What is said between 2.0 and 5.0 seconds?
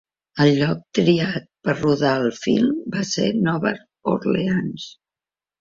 el film va ser Nova Orleans.